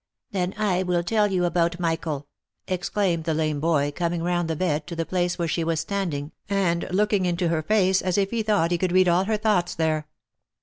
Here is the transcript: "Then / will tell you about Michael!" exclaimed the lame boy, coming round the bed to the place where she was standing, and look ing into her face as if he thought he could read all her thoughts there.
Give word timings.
"Then 0.31 0.55
/ 0.55 0.57
will 0.87 1.03
tell 1.03 1.31
you 1.31 1.45
about 1.45 1.79
Michael!" 1.79 2.27
exclaimed 2.67 3.25
the 3.25 3.35
lame 3.35 3.59
boy, 3.59 3.93
coming 3.95 4.23
round 4.23 4.47
the 4.49 4.55
bed 4.55 4.87
to 4.87 4.95
the 4.95 5.05
place 5.05 5.37
where 5.37 5.47
she 5.47 5.63
was 5.63 5.79
standing, 5.79 6.31
and 6.49 6.87
look 6.89 7.13
ing 7.13 7.25
into 7.27 7.49
her 7.49 7.61
face 7.61 8.01
as 8.01 8.17
if 8.17 8.31
he 8.31 8.41
thought 8.41 8.71
he 8.71 8.79
could 8.79 8.91
read 8.93 9.07
all 9.07 9.25
her 9.25 9.37
thoughts 9.37 9.75
there. 9.75 10.07